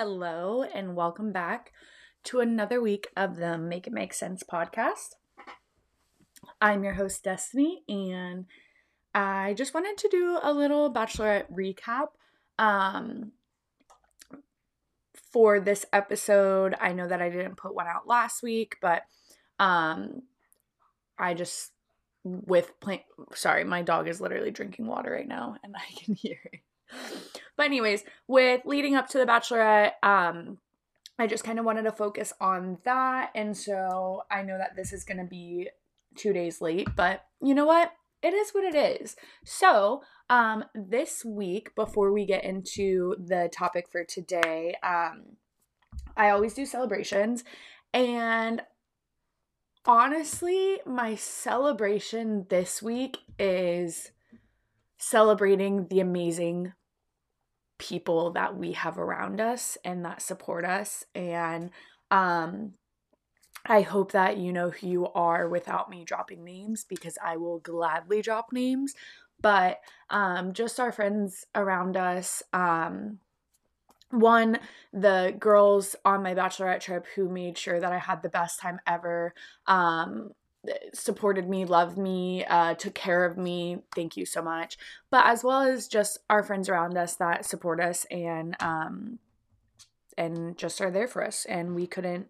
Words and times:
Hello, 0.00 0.62
and 0.62 0.94
welcome 0.94 1.32
back 1.32 1.72
to 2.22 2.38
another 2.38 2.80
week 2.80 3.08
of 3.16 3.34
the 3.34 3.58
Make 3.58 3.88
It 3.88 3.92
Make 3.92 4.14
Sense 4.14 4.44
podcast. 4.44 5.16
I'm 6.60 6.84
your 6.84 6.92
host, 6.92 7.24
Destiny, 7.24 7.82
and 7.88 8.44
I 9.12 9.54
just 9.54 9.74
wanted 9.74 9.98
to 9.98 10.08
do 10.08 10.38
a 10.40 10.52
little 10.52 10.94
bachelorette 10.94 11.50
recap 11.50 12.10
um, 12.60 13.32
for 15.32 15.58
this 15.58 15.84
episode. 15.92 16.76
I 16.80 16.92
know 16.92 17.08
that 17.08 17.20
I 17.20 17.28
didn't 17.28 17.56
put 17.56 17.74
one 17.74 17.88
out 17.88 18.06
last 18.06 18.40
week, 18.40 18.76
but 18.80 19.02
um, 19.58 20.22
I 21.18 21.34
just 21.34 21.72
with 22.22 22.70
plain 22.78 23.00
sorry, 23.34 23.64
my 23.64 23.82
dog 23.82 24.06
is 24.06 24.20
literally 24.20 24.52
drinking 24.52 24.86
water 24.86 25.10
right 25.10 25.26
now, 25.26 25.56
and 25.64 25.74
I 25.74 26.00
can 26.00 26.14
hear 26.22 26.38
it. 26.52 26.60
But 27.56 27.66
anyways, 27.66 28.04
with 28.26 28.62
leading 28.64 28.94
up 28.94 29.08
to 29.08 29.18
the 29.18 29.26
bachelorette, 29.26 29.92
um, 30.02 30.58
I 31.18 31.26
just 31.26 31.42
kind 31.44 31.58
of 31.58 31.64
wanted 31.64 31.82
to 31.82 31.92
focus 31.92 32.32
on 32.40 32.78
that. 32.84 33.30
And 33.34 33.56
so 33.56 34.22
I 34.30 34.42
know 34.42 34.56
that 34.56 34.76
this 34.76 34.92
is 34.92 35.04
to 35.18 35.24
be 35.24 35.68
two 36.16 36.32
days 36.32 36.60
late, 36.60 36.88
but 36.94 37.24
you 37.42 37.54
know 37.54 37.66
what? 37.66 37.92
It 38.22 38.34
is 38.34 38.50
what 38.50 38.64
it 38.64 38.74
is. 38.74 39.16
So, 39.44 40.02
um, 40.30 40.64
this 40.74 41.24
week, 41.24 41.74
before 41.74 42.12
we 42.12 42.26
get 42.26 42.44
into 42.44 43.16
the 43.18 43.48
topic 43.52 43.88
for 43.90 44.04
today, 44.04 44.76
um, 44.82 45.36
I 46.16 46.30
always 46.30 46.54
do 46.54 46.66
celebrations. 46.66 47.44
And 47.94 48.62
honestly, 49.86 50.80
my 50.84 51.14
celebration 51.14 52.46
this 52.50 52.82
week 52.82 53.18
is 53.38 54.10
celebrating 54.98 55.86
the 55.88 56.00
amazing 56.00 56.72
people 57.78 58.32
that 58.32 58.56
we 58.56 58.72
have 58.72 58.98
around 58.98 59.40
us 59.40 59.78
and 59.84 60.04
that 60.04 60.22
support 60.22 60.64
us. 60.64 61.04
And 61.14 61.70
um 62.10 62.74
I 63.66 63.82
hope 63.82 64.12
that 64.12 64.38
you 64.38 64.52
know 64.52 64.70
who 64.70 64.86
you 64.86 65.06
are 65.08 65.48
without 65.48 65.90
me 65.90 66.04
dropping 66.04 66.44
names 66.44 66.84
because 66.88 67.18
I 67.22 67.36
will 67.36 67.58
gladly 67.58 68.22
drop 68.22 68.52
names. 68.52 68.94
But 69.40 69.78
um 70.10 70.52
just 70.52 70.80
our 70.80 70.92
friends 70.92 71.46
around 71.54 71.96
us 71.96 72.42
um 72.52 73.18
one 74.10 74.58
the 74.92 75.36
girls 75.38 75.94
on 76.04 76.22
my 76.22 76.34
bachelorette 76.34 76.80
trip 76.80 77.06
who 77.14 77.28
made 77.28 77.58
sure 77.58 77.78
that 77.78 77.92
I 77.92 77.98
had 77.98 78.22
the 78.22 78.30
best 78.30 78.58
time 78.58 78.80
ever 78.86 79.34
um 79.66 80.30
supported 80.92 81.48
me, 81.48 81.64
loved 81.64 81.98
me, 81.98 82.44
uh, 82.44 82.74
took 82.74 82.94
care 82.94 83.24
of 83.24 83.36
me. 83.36 83.78
Thank 83.94 84.16
you 84.16 84.26
so 84.26 84.42
much. 84.42 84.78
But 85.10 85.26
as 85.26 85.44
well 85.44 85.62
as 85.62 85.88
just 85.88 86.18
our 86.28 86.42
friends 86.42 86.68
around 86.68 86.96
us 86.96 87.16
that 87.16 87.44
support 87.44 87.80
us 87.80 88.06
and 88.10 88.56
um, 88.60 89.18
and 90.16 90.56
just 90.58 90.80
are 90.80 90.90
there 90.90 91.08
for 91.08 91.24
us. 91.24 91.44
And 91.44 91.74
we 91.74 91.86
couldn't, 91.86 92.26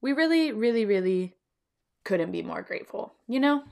we 0.00 0.12
really, 0.12 0.52
really, 0.52 0.84
really 0.84 1.34
couldn't 2.04 2.32
be 2.32 2.42
more 2.42 2.62
grateful. 2.62 3.14
You 3.28 3.40
know. 3.40 3.62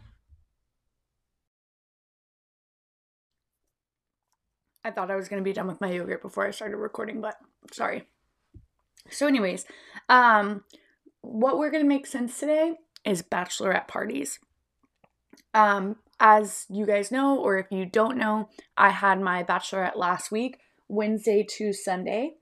I 4.87 4.91
thought 4.91 5.11
I 5.11 5.17
was 5.17 5.29
gonna 5.29 5.43
be 5.43 5.55
done 5.55 5.67
with 5.67 5.81
my 5.81 5.91
yogurt 5.91 6.21
before 6.21 6.47
I 6.47 6.51
started 6.51 6.77
recording, 6.77 7.23
but 7.23 7.37
sorry. 7.73 8.07
So, 9.11 9.27
anyways, 9.27 9.65
um, 10.11 10.63
what 11.23 11.59
we're 11.59 11.71
gonna 11.71 11.85
make 11.85 12.07
sense 12.07 12.39
today 12.39 12.75
is 13.05 13.23
bachelorette 13.23 13.89
parties. 13.89 14.39
Um, 15.53 15.97
as 16.19 16.67
you 16.69 16.87
guys 16.87 17.11
know, 17.11 17.39
or 17.39 17.59
if 17.59 17.67
you 17.71 17.87
don't 17.87 18.17
know, 18.17 18.49
I 18.77 18.91
had 18.91 19.21
my 19.21 19.43
bachelorette 19.43 19.97
last 19.97 20.31
week, 20.31 20.59
Wednesday 20.89 21.45
to 21.57 21.73
Sunday. 21.73 22.35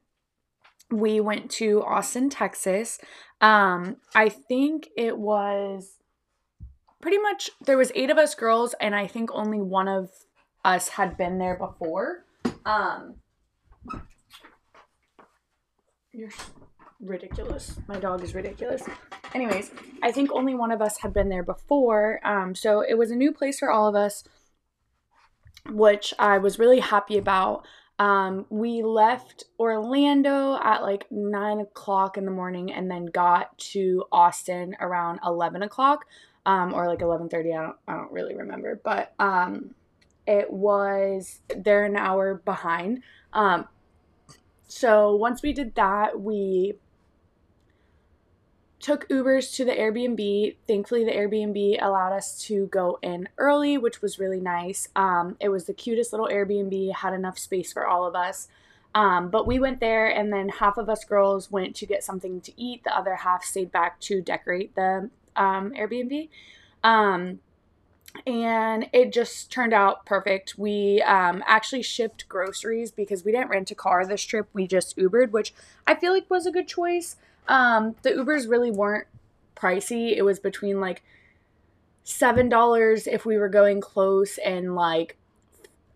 We 0.91 1.21
went 1.21 1.51
to 1.53 1.83
Austin, 1.83 2.31
Texas. 2.31 2.99
Um, 3.41 3.97
I 4.15 4.29
think 4.29 4.89
it 4.97 5.19
was 5.19 5.97
pretty 7.01 7.19
much 7.19 7.51
there 7.65 7.79
was 7.79 7.93
eight 7.95 8.11
of 8.11 8.19
us 8.19 8.35
girls, 8.35 8.75
and 8.81 8.95
I 8.95 9.07
think 9.07 9.31
only 9.33 9.61
one 9.61 9.89
of 9.89 10.11
us 10.65 10.89
had 10.91 11.17
been 11.17 11.39
there 11.39 11.57
before. 11.57 12.25
Um, 12.65 13.17
you're 16.13 16.31
ridiculous. 17.01 17.79
My 17.89 17.99
dog 17.99 18.23
is 18.23 18.35
ridiculous. 18.35 18.83
Anyways, 19.35 19.71
I 20.03 20.13
think 20.13 20.31
only 20.33 20.55
one 20.55 20.71
of 20.71 20.83
us 20.83 20.99
had 20.99 21.15
been 21.15 21.29
there 21.29 21.43
before. 21.43 22.21
Um, 22.25 22.55
so 22.55 22.81
it 22.81 22.95
was 22.95 23.11
a 23.11 23.17
new 23.17 23.33
place 23.33 23.59
for 23.59 23.71
all 23.71 23.89
of 23.89 23.95
us, 23.95 24.25
which 25.71 26.13
I 26.19 26.39
was 26.39 26.59
really 26.59 26.81
happy 26.81 27.17
about. 27.17 27.65
Um, 27.99 28.47
we 28.51 28.83
left 28.83 29.45
Orlando 29.59 30.59
at 30.63 30.83
like 30.83 31.07
nine 31.11 31.61
o'clock 31.61 32.17
in 32.17 32.25
the 32.25 32.31
morning 32.31 32.73
and 32.73 32.91
then 32.91 33.07
got 33.07 33.57
to 33.59 34.05
Austin 34.11 34.75
around 34.81 35.21
11 35.25 35.63
o'clock 35.63 36.07
um, 36.47 36.75
or 36.75 36.89
like 36.89 36.99
11.30 36.99 37.57
I 37.57 37.63
don't, 37.63 37.77
I 37.87 37.93
don't 37.95 38.11
really 38.11 38.35
remember 38.35 38.81
but 38.83 39.15
um, 39.19 39.75
it 40.27 40.51
was 40.51 41.41
they're 41.55 41.85
an 41.85 41.97
hour 41.97 42.35
behind 42.35 43.03
um, 43.35 43.69
so 44.67 45.15
once 45.15 45.43
we 45.43 45.53
did 45.53 45.75
that 45.77 46.21
we 46.21 46.75
took 48.83 49.09
Ubers 49.09 49.55
to 49.55 49.65
the 49.65 49.73
Airbnb. 49.73 50.57
Thankfully, 50.67 51.05
the 51.05 51.13
Airbnb 51.13 51.79
allowed 51.81 52.13
us 52.13 52.37
to 52.47 52.67
go 52.67 52.99
in 53.01 53.29
early, 53.39 53.79
which 53.79 54.03
was 54.03 54.19
really 54.19 54.41
nice. 54.41 54.89
Um, 54.97 55.37
it 55.41 55.49
was 55.49 55.65
the 55.65 55.73
cutest 55.73 56.13
little 56.13 56.27
Airbnb, 56.27 56.97
had 56.97 57.15
enough 57.15 57.39
space 57.39 57.73
for 57.73 57.87
all 57.87 58.05
of 58.05 58.17
us. 58.17 58.49
Um, 58.95 59.31
but 59.31 59.47
we 59.47 59.61
went 59.61 59.79
there, 59.81 60.09
and 60.09 60.33
then 60.33 60.49
half 60.49 60.77
of 60.77 60.91
us 60.91 61.05
girls 61.05 61.51
went 61.51 61.77
to 61.77 61.87
get 61.87 62.03
something 62.03 62.41
to 62.43 62.53
eat. 62.61 62.83
The 62.85 62.95
other 62.95 63.15
half 63.15 63.45
stayed 63.45 63.71
back 63.71 64.01
to 64.01 64.21
decorate 64.21 64.75
the 64.75 65.09
um, 65.37 65.71
Airbnb. 65.71 66.29
Um, 66.83 67.39
and 68.27 68.91
it 68.93 69.13
just 69.13 69.51
turned 69.51 69.73
out 69.73 70.05
perfect. 70.05 70.59
We 70.59 71.01
um, 71.03 71.43
actually 71.47 71.83
shipped 71.83 72.29
groceries 72.29 72.91
because 72.91 73.25
we 73.25 73.33
didn't 73.33 73.49
rent 73.49 73.71
a 73.71 73.75
car 73.75 74.05
this 74.05 74.23
trip. 74.23 74.49
We 74.53 74.67
just 74.67 74.97
Ubered, 74.97 75.31
which 75.31 75.55
I 75.87 75.95
feel 75.95 76.13
like 76.13 76.29
was 76.29 76.47
a 76.47 76.53
good 76.53 76.69
choice. 76.69 77.17
Um, 77.49 77.97
the 78.03 78.11
Ubers 78.11 78.49
really 78.49 78.71
weren't 78.71 79.07
pricey. 79.57 80.17
It 80.17 80.23
was 80.23 80.39
between 80.39 80.81
like 80.81 81.03
seven 82.05 82.49
dollars 82.49 83.07
if 83.07 83.25
we 83.25 83.39
were 83.39 83.49
going 83.49 83.81
close 83.81 84.39
and 84.39 84.75
like 84.75 85.17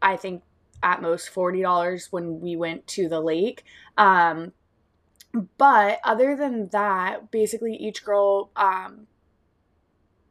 I 0.00 0.16
think 0.16 0.42
at 0.82 1.02
most 1.02 1.28
forty 1.28 1.62
dollars 1.62 2.08
when 2.10 2.40
we 2.40 2.56
went 2.56 2.86
to 2.88 3.08
the 3.08 3.20
lake. 3.20 3.64
Um, 3.96 4.52
but 5.58 5.98
other 6.04 6.36
than 6.36 6.68
that, 6.68 7.30
basically 7.30 7.74
each 7.74 8.04
girl 8.04 8.50
um, 8.56 9.06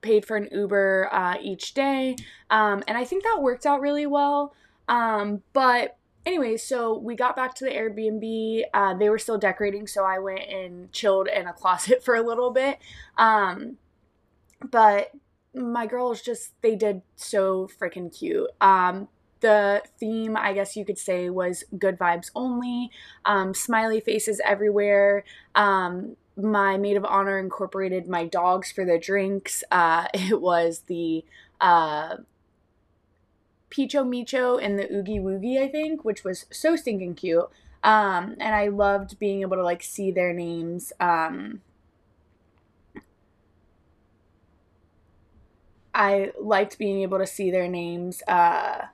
paid 0.01 0.25
for 0.25 0.37
an 0.37 0.49
Uber 0.51 1.09
uh, 1.11 1.35
each 1.41 1.73
day, 1.73 2.15
um, 2.49 2.83
and 2.87 2.97
I 2.97 3.05
think 3.05 3.23
that 3.23 3.41
worked 3.41 3.65
out 3.65 3.81
really 3.81 4.05
well. 4.05 4.53
Um, 4.87 5.41
but 5.53 5.97
anyway, 6.25 6.57
so 6.57 6.97
we 6.97 7.15
got 7.15 7.35
back 7.35 7.55
to 7.55 7.65
the 7.65 7.71
Airbnb. 7.71 8.63
Uh, 8.73 8.93
they 8.95 9.09
were 9.09 9.19
still 9.19 9.37
decorating, 9.37 9.87
so 9.87 10.03
I 10.03 10.19
went 10.19 10.41
and 10.49 10.91
chilled 10.91 11.27
in 11.27 11.47
a 11.47 11.53
closet 11.53 12.03
for 12.05 12.15
a 12.15 12.21
little 12.21 12.51
bit. 12.51 12.79
Um, 13.17 13.77
but 14.71 15.11
my 15.53 15.85
girls 15.85 16.21
just 16.21 16.59
they 16.61 16.75
did 16.75 17.01
so 17.15 17.69
freaking 17.79 18.15
cute. 18.17 18.49
Um, 18.61 19.07
the 19.41 19.83
theme, 19.99 20.35
I 20.35 20.53
guess 20.53 20.75
you 20.75 20.85
could 20.85 20.97
say, 20.97 21.29
was 21.29 21.63
good 21.77 21.99
vibes 21.99 22.31
only. 22.35 22.89
Um, 23.25 23.53
smiley 23.53 23.99
faces 23.99 24.41
everywhere. 24.43 25.23
Um, 25.53 26.17
my 26.37 26.77
maid 26.77 26.97
of 26.97 27.05
honor 27.05 27.39
incorporated 27.39 28.07
my 28.07 28.25
dogs 28.25 28.71
for 28.71 28.85
the 28.85 28.97
drinks. 28.97 29.63
Uh, 29.71 30.07
it 30.13 30.41
was 30.41 30.83
the 30.87 31.23
uh, 31.61 32.17
Picho 33.69 34.03
Micho 34.03 34.61
and 34.61 34.77
the 34.79 34.91
Oogie 34.93 35.19
Woogie, 35.19 35.61
I 35.61 35.67
think, 35.67 36.05
which 36.05 36.23
was 36.23 36.45
so 36.51 36.75
stinking 36.75 37.15
cute. 37.15 37.49
Um, 37.83 38.35
and 38.39 38.55
I 38.55 38.67
loved 38.69 39.19
being 39.19 39.41
able 39.41 39.57
to 39.57 39.63
like 39.63 39.83
see 39.83 40.11
their 40.11 40.33
names. 40.33 40.91
Um, 40.99 41.61
I 45.93 46.31
liked 46.39 46.77
being 46.77 47.01
able 47.01 47.19
to 47.19 47.27
see 47.27 47.51
their 47.51 47.67
names 47.67 48.21
uh, 48.27 48.87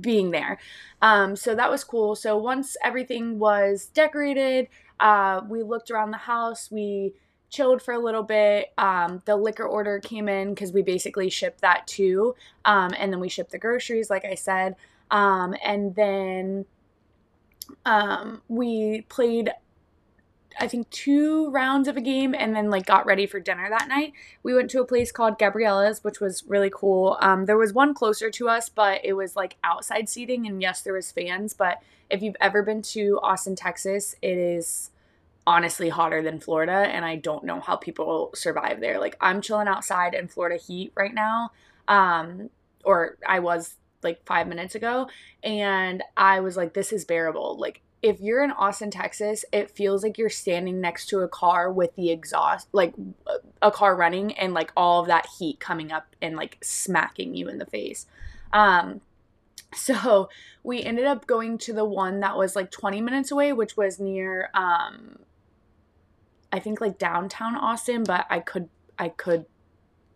being 0.00 0.30
there. 0.30 0.58
Um, 1.00 1.36
so 1.36 1.54
that 1.54 1.70
was 1.70 1.84
cool. 1.84 2.14
So 2.14 2.36
once 2.36 2.76
everything 2.84 3.38
was 3.38 3.86
decorated, 3.86 4.68
uh, 5.00 5.40
we 5.48 5.62
looked 5.62 5.90
around 5.90 6.10
the 6.10 6.18
house. 6.18 6.70
We 6.70 7.14
chilled 7.52 7.82
for 7.82 7.92
a 7.92 7.98
little 7.98 8.22
bit. 8.22 8.72
Um, 8.78 9.22
the 9.26 9.36
liquor 9.36 9.64
order 9.64 10.00
came 10.00 10.28
in 10.28 10.54
because 10.54 10.72
we 10.72 10.82
basically 10.82 11.30
shipped 11.30 11.60
that 11.60 11.86
too. 11.86 12.34
Um, 12.64 12.92
and 12.98 13.12
then 13.12 13.20
we 13.20 13.28
shipped 13.28 13.52
the 13.52 13.58
groceries, 13.58 14.10
like 14.10 14.24
I 14.24 14.34
said. 14.34 14.74
Um, 15.10 15.54
and 15.62 15.94
then 15.94 16.64
um, 17.84 18.42
we 18.48 19.02
played 19.02 19.50
I 20.60 20.68
think 20.68 20.90
two 20.90 21.50
rounds 21.50 21.88
of 21.88 21.96
a 21.96 22.00
game 22.00 22.34
and 22.34 22.54
then 22.54 22.70
like 22.70 22.86
got 22.86 23.06
ready 23.06 23.26
for 23.26 23.40
dinner 23.40 23.68
that 23.70 23.88
night. 23.88 24.12
We 24.42 24.54
went 24.54 24.70
to 24.72 24.80
a 24.80 24.86
place 24.86 25.10
called 25.10 25.38
Gabriella's, 25.38 26.04
which 26.04 26.20
was 26.20 26.44
really 26.46 26.70
cool. 26.70 27.16
Um, 27.20 27.46
there 27.46 27.56
was 27.56 27.72
one 27.72 27.94
closer 27.94 28.30
to 28.30 28.48
us, 28.48 28.68
but 28.68 29.00
it 29.04 29.14
was 29.14 29.34
like 29.34 29.56
outside 29.64 30.08
seating, 30.08 30.46
and 30.46 30.60
yes, 30.60 30.82
there 30.82 30.92
was 30.92 31.10
fans. 31.10 31.54
But 31.54 31.82
if 32.10 32.22
you've 32.22 32.36
ever 32.40 32.62
been 32.62 32.82
to 32.82 33.18
Austin, 33.22 33.56
Texas, 33.56 34.14
it 34.20 34.36
is 34.36 34.90
honestly 35.46 35.88
hotter 35.88 36.22
than 36.22 36.40
Florida, 36.40 36.72
and 36.72 37.04
I 37.04 37.16
don't 37.16 37.44
know 37.44 37.60
how 37.60 37.76
people 37.76 38.30
survive 38.34 38.80
there. 38.80 38.98
Like 38.98 39.16
I'm 39.20 39.40
chilling 39.40 39.68
outside 39.68 40.14
in 40.14 40.28
Florida 40.28 40.56
heat 40.56 40.92
right 40.94 41.14
now, 41.14 41.50
um, 41.88 42.50
or 42.84 43.18
I 43.26 43.40
was 43.40 43.74
like 44.02 44.24
five 44.24 44.46
minutes 44.46 44.74
ago, 44.74 45.08
and 45.42 46.02
I 46.16 46.40
was 46.40 46.56
like, 46.56 46.74
this 46.74 46.92
is 46.92 47.04
bearable. 47.04 47.56
Like 47.58 47.82
if 48.02 48.20
you're 48.20 48.42
in 48.42 48.50
Austin, 48.50 48.90
Texas, 48.90 49.44
it 49.52 49.70
feels 49.70 50.02
like 50.02 50.18
you're 50.18 50.28
standing 50.28 50.80
next 50.80 51.06
to 51.06 51.20
a 51.20 51.28
car 51.28 51.72
with 51.72 51.94
the 51.94 52.10
exhaust, 52.10 52.68
like 52.72 52.94
a 53.62 53.70
car 53.70 53.94
running 53.94 54.32
and 54.32 54.52
like 54.52 54.72
all 54.76 55.00
of 55.00 55.06
that 55.06 55.26
heat 55.38 55.60
coming 55.60 55.92
up 55.92 56.16
and 56.20 56.36
like 56.36 56.58
smacking 56.62 57.36
you 57.36 57.48
in 57.48 57.58
the 57.58 57.66
face. 57.66 58.06
Um, 58.52 59.00
so 59.74 60.28
we 60.64 60.82
ended 60.82 61.04
up 61.04 61.26
going 61.26 61.58
to 61.58 61.72
the 61.72 61.84
one 61.84 62.20
that 62.20 62.36
was 62.36 62.56
like 62.56 62.72
20 62.72 63.00
minutes 63.00 63.30
away, 63.30 63.52
which 63.52 63.76
was 63.76 64.00
near, 64.00 64.50
um, 64.52 65.20
I 66.52 66.58
think 66.58 66.80
like 66.80 66.98
downtown 66.98 67.56
Austin, 67.56 68.04
but 68.04 68.26
I 68.28 68.40
could, 68.40 68.68
I 68.98 69.08
could 69.08 69.46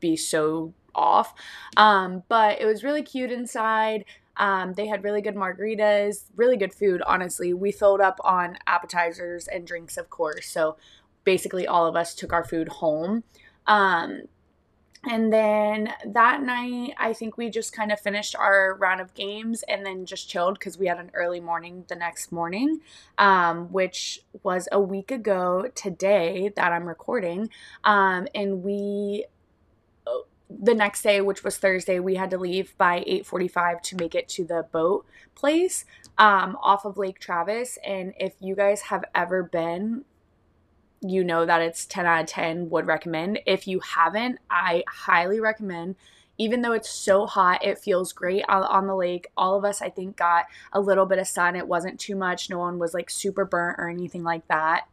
be 0.01 0.17
so 0.17 0.75
off. 0.95 1.35
Um, 1.77 2.23
but 2.29 2.61
it 2.61 2.67
was 2.67 2.85
really 2.85 3.03
cute 3.03 3.33
inside. 3.33 4.05
Um, 4.37 4.75
they 4.75 4.87
had 4.87 5.03
really 5.03 5.23
good 5.23 5.35
margaritas, 5.35 6.25
really 6.37 6.57
good 6.57 6.75
food, 6.75 7.03
honestly. 7.07 7.55
We 7.55 7.73
filled 7.73 8.01
up 8.01 8.19
on 8.23 8.59
appetizers 8.67 9.49
and 9.49 9.67
drinks, 9.67 9.97
of 9.97 10.11
course. 10.11 10.49
So 10.49 10.77
basically, 11.25 11.67
all 11.67 11.87
of 11.87 11.97
us 11.97 12.15
took 12.15 12.33
our 12.33 12.45
food 12.45 12.69
home. 12.69 13.25
Um, 13.67 14.23
and 15.07 15.33
then 15.33 15.93
that 16.05 16.43
night, 16.43 16.95
I 16.99 17.13
think 17.13 17.37
we 17.37 17.49
just 17.49 17.73
kind 17.73 17.93
of 17.93 18.01
finished 18.01 18.35
our 18.35 18.77
round 18.77 19.01
of 19.01 19.15
games 19.15 19.63
and 19.69 19.87
then 19.87 20.05
just 20.05 20.29
chilled 20.29 20.59
because 20.59 20.79
we 20.79 20.87
had 20.87 20.99
an 20.99 21.11
early 21.15 21.41
morning 21.41 21.85
the 21.89 21.95
next 21.95 22.33
morning, 22.33 22.81
um, 23.17 23.73
which 23.73 24.21
was 24.43 24.69
a 24.73 24.81
week 24.81 25.11
ago 25.13 25.71
today 25.75 26.53
that 26.57 26.73
I'm 26.73 26.87
recording. 26.87 27.49
Um, 27.85 28.27
and 28.35 28.65
we 28.65 29.27
the 30.49 30.75
next 30.75 31.03
day 31.03 31.21
which 31.21 31.43
was 31.43 31.57
thursday 31.57 31.99
we 31.99 32.15
had 32.15 32.31
to 32.31 32.39
leave 32.39 32.79
by 32.79 33.01
8.45 33.01 33.83
to 33.83 33.97
make 33.97 34.15
it 34.15 34.29
to 34.29 34.45
the 34.45 34.65
boat 34.71 35.05
place 35.35 35.85
um, 36.19 36.57
off 36.63 36.85
of 36.85 36.97
lake 36.97 37.19
travis 37.19 37.79
and 37.85 38.15
if 38.17 38.35
you 38.39 38.55
guys 38.55 38.83
have 38.83 39.05
ever 39.13 39.43
been 39.43 40.05
you 41.01 41.23
know 41.23 41.45
that 41.47 41.63
it's 41.63 41.87
10 41.87 42.07
out 42.07 42.23
of 42.23 42.27
10 42.27 42.71
would 42.71 42.87
recommend 42.87 43.39
if 43.47 43.67
you 43.69 43.81
haven't 43.81 44.39
i 44.51 44.83
highly 44.89 45.41
recommend 45.41 45.95
even 46.39 46.61
though 46.61 46.73
it's 46.73 46.91
so 46.91 47.27
hot 47.27 47.65
it 47.65 47.79
feels 47.79 48.13
great 48.13 48.45
on 48.49 48.87
the 48.87 48.95
lake 48.95 49.29
all 49.37 49.57
of 49.57 49.65
us 49.65 49.83
i 49.83 49.89
think 49.89 50.17
got 50.17 50.47
a 50.73 50.81
little 50.81 51.07
bit 51.07 51.19
of 51.19 51.27
sun 51.27 51.57
it 51.57 51.69
wasn't 51.69 51.99
too 52.01 52.17
much 52.17 52.51
no 52.51 52.59
one 52.59 52.79
was 52.79 52.95
like 52.95 53.11
super 53.11 53.45
burnt 53.45 53.79
or 53.79 53.89
anything 53.89 54.23
like 54.23 54.47
that 54.49 54.87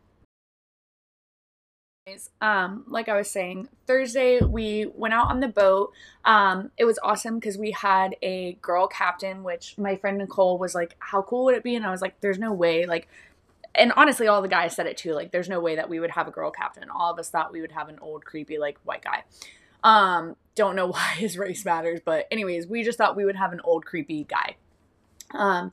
um, 2.42 2.84
like 2.88 3.08
I 3.08 3.16
was 3.16 3.30
saying, 3.30 3.70
Thursday 3.88 4.42
we 4.42 4.88
went 4.94 5.14
out 5.14 5.30
on 5.30 5.40
the 5.40 5.48
boat. 5.48 5.94
Um, 6.26 6.72
it 6.78 6.86
was 6.86 7.00
awesome 7.02 7.36
because 7.36 7.58
we 7.58 7.72
had 7.72 8.16
a 8.22 8.58
girl 8.62 8.88
captain, 8.88 9.44
which 9.44 9.78
my 9.78 9.96
friend 9.96 10.18
Nicole 10.18 10.58
was 10.58 10.76
like, 10.76 10.96
"How 11.00 11.22
cool 11.22 11.46
would 11.46 11.56
it 11.56 11.64
be?" 11.64 11.76
And 11.76 11.86
I 11.86 11.92
was 11.92 12.02
like, 12.02 12.20
"There's 12.20 12.40
no 12.40 12.52
way." 12.52 12.86
Like, 12.86 13.08
and 13.76 13.92
honestly, 13.96 14.28
all 14.28 14.42
the 14.42 14.48
guys 14.48 14.76
said 14.76 14.86
it 14.86 14.98
too. 14.98 15.14
Like, 15.14 15.32
there's 15.32 15.50
no 15.50 15.60
way 15.60 15.76
that 15.76 15.90
we 15.90 16.00
would 16.00 16.12
have 16.12 16.28
a 16.28 16.32
girl 16.32 16.52
captain. 16.52 16.90
All 16.90 17.12
of 17.12 17.20
us 17.20 17.30
thought 17.30 17.52
we 17.52 17.62
would 17.62 17.72
have 17.72 17.90
an 17.90 18.00
old, 18.02 18.26
creepy, 18.26 18.58
like 18.58 18.78
white 18.84 19.04
guy. 19.04 19.24
Um, 19.84 20.36
don't 20.56 20.76
know 20.76 20.88
why 20.92 21.14
his 21.16 21.38
race 21.38 21.66
matters, 21.66 22.00
but 22.04 22.28
anyways, 22.32 22.68
we 22.68 22.84
just 22.84 22.98
thought 22.98 23.16
we 23.16 23.26
would 23.26 23.36
have 23.36 23.54
an 23.54 23.62
old, 23.64 23.86
creepy 23.86 24.26
guy. 24.26 24.56
Um, 25.32 25.72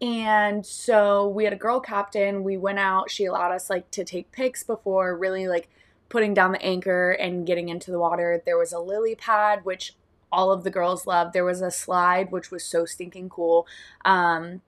and 0.00 0.64
so 0.64 1.26
we 1.26 1.44
had 1.44 1.52
a 1.52 1.56
girl 1.56 1.80
captain. 1.80 2.44
We 2.44 2.56
went 2.56 2.78
out. 2.78 3.10
She 3.10 3.24
allowed 3.24 3.52
us 3.52 3.68
like 3.68 3.90
to 3.92 4.04
take 4.04 4.30
pics 4.30 4.62
before 4.62 5.16
really 5.16 5.48
like 5.48 5.68
putting 6.08 6.34
down 6.34 6.52
the 6.52 6.62
anchor 6.62 7.10
and 7.10 7.46
getting 7.46 7.68
into 7.68 7.90
the 7.90 7.98
water. 7.98 8.42
There 8.44 8.56
was 8.56 8.72
a 8.72 8.78
lily 8.78 9.14
pad, 9.14 9.64
which 9.64 9.94
all 10.30 10.52
of 10.52 10.62
the 10.62 10.70
girls 10.70 11.06
loved. 11.06 11.32
There 11.32 11.44
was 11.44 11.62
a 11.62 11.70
slide, 11.70 12.30
which 12.30 12.50
was 12.50 12.64
so 12.64 12.84
stinking 12.84 13.28
cool. 13.28 13.66
Um, 14.04 14.60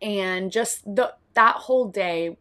and 0.00 0.50
just 0.50 0.84
the 0.84 1.14
that 1.34 1.56
whole 1.56 1.88
day, 1.88 2.36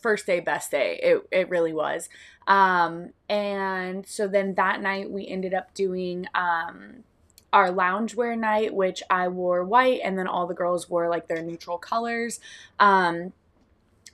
first 0.00 0.26
day, 0.26 0.40
best 0.40 0.70
day. 0.70 0.98
It 1.02 1.28
it 1.30 1.50
really 1.50 1.72
was. 1.72 2.08
Um, 2.46 3.10
and 3.28 4.06
so 4.06 4.26
then 4.26 4.54
that 4.54 4.80
night 4.80 5.10
we 5.10 5.26
ended 5.26 5.54
up 5.54 5.74
doing 5.74 6.26
um 6.34 7.04
our 7.52 7.70
loungewear 7.70 8.38
night, 8.38 8.74
which 8.74 9.02
I 9.10 9.28
wore 9.28 9.64
white, 9.64 10.00
and 10.04 10.18
then 10.18 10.26
all 10.26 10.46
the 10.46 10.54
girls 10.54 10.88
wore 10.90 11.08
like 11.08 11.28
their 11.28 11.42
neutral 11.42 11.78
colors. 11.78 12.40
Um, 12.78 13.32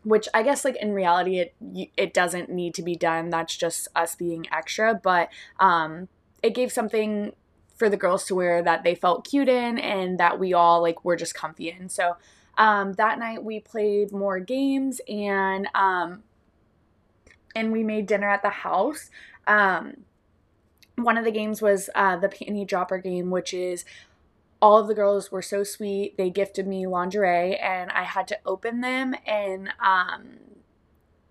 which 0.05 0.29
I 0.35 0.43
guess 0.43 0.65
like 0.65 0.77
in 0.77 0.93
reality 0.93 1.39
it 1.39 1.55
it 1.97 2.15
doesn't 2.15 2.51
need 2.51 2.75
to 2.75 2.83
be 2.83 2.95
done. 2.95 3.31
That's 3.31 3.57
just 3.57 3.89
us 3.97 4.15
being 4.15 4.47
extra, 4.53 4.95
but 4.95 5.31
um, 5.59 6.09
it 6.43 6.55
gave 6.55 6.71
something 6.73 7.33
for 7.75 7.89
the 7.89 7.97
girls 7.97 8.25
to 8.27 8.35
wear 8.35 8.63
that 8.63 8.85
they 8.85 8.95
felt 8.95 9.29
cute 9.29 9.49
in 9.49 9.79
and 9.79 10.19
that 10.19 10.39
we 10.39 10.55
all 10.55 10.81
like 10.81 11.05
were 11.05 11.17
just 11.17 11.35
comfy 11.35 11.71
in. 11.71 11.89
So 11.89 12.17
um, 12.57 12.93
that 12.95 13.19
night 13.19 13.43
we 13.43 13.61
played 13.61 14.13
more 14.13 14.39
games 14.39 15.01
and 15.09 15.69
um, 15.75 16.23
and 17.55 17.73
we 17.73 17.83
made 17.83 18.07
dinner 18.07 18.29
at 18.29 18.43
the 18.43 18.51
house. 18.51 19.11
Um, 19.47 20.05
one 20.97 21.19
of 21.19 21.25
the 21.25 21.33
games 21.33 21.61
was 21.61 21.91
uh, 21.95 22.17
the 22.17 22.29
panty 22.29 22.67
dropper 22.67 22.99
game, 22.99 23.31
which 23.31 23.53
is 23.53 23.85
all 24.63 24.79
of 24.79 24.87
the 24.87 24.95
girls 24.95 25.33
were 25.33 25.43
so 25.43 25.65
sweet. 25.65 26.17
They 26.17 26.31
gifted 26.31 26.67
me 26.67 26.87
lingerie, 26.87 27.57
and 27.57 27.91
I 27.91 28.05
had 28.05 28.29
to 28.29 28.39
open 28.47 28.81
them 28.81 29.15
and 29.27 29.71
um, 29.85 30.39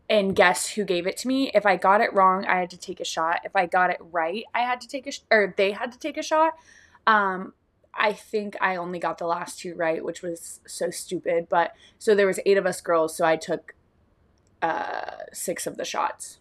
and 0.09 0.35
guess 0.35 0.71
who 0.71 0.83
gave 0.83 1.07
it 1.07 1.17
to 1.17 1.27
me. 1.27 1.51
If 1.53 1.65
I 1.65 1.77
got 1.77 2.01
it 2.01 2.13
wrong, 2.13 2.45
I 2.45 2.59
had 2.59 2.69
to 2.71 2.77
take 2.77 3.00
a 3.00 3.05
shot. 3.05 3.41
If 3.44 3.55
I 3.55 3.65
got 3.65 3.89
it 3.89 3.97
right, 4.00 4.44
I 4.53 4.61
had 4.61 4.81
to 4.81 4.88
take 4.88 5.07
a 5.07 5.11
sh- 5.11 5.21
or 5.31 5.53
they 5.57 5.71
had 5.71 5.91
to 5.91 6.00
take 6.00 6.17
a 6.17 6.23
shot. 6.23 6.53
Um, 7.07 7.53
I 7.94 8.13
think 8.13 8.55
I 8.59 8.75
only 8.75 9.00
got 9.00 9.17
the 9.17 9.27
last 9.27 9.59
two 9.59 9.75
right, 9.75 10.03
which 10.03 10.21
was 10.21 10.61
so 10.67 10.89
stupid. 10.89 11.47
But 11.50 11.73
so 12.00 12.15
there 12.15 12.27
was 12.27 12.39
eight 12.45 12.57
of 12.57 12.65
us 12.65 12.81
girls, 12.81 13.15
so 13.15 13.25
I 13.25 13.35
took 13.35 13.75
uh, 14.61 15.11
six 15.31 15.67
of 15.67 15.77
the 15.77 15.85
shots. 15.85 16.39